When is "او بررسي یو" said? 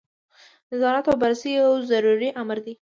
1.09-1.69